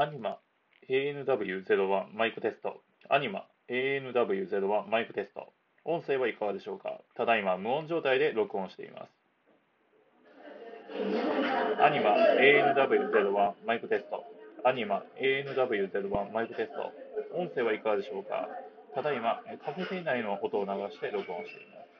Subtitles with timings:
[0.00, 0.38] アニマ
[0.88, 2.80] ANW01 マイクテスト。
[3.10, 5.52] アニマ ANW01 マイクテスト。
[5.84, 7.02] 音声はいかがでしょうか？
[7.18, 9.10] ただいま無音状態で録音しています。
[11.84, 14.24] アニマ ANW01 マイクテスト。
[14.64, 17.36] アニマ ANW01 マイクテスト。
[17.36, 18.48] 音声はいかがでしょうか？
[18.94, 21.99] ただいまカフェ店内の音を流して録音しています。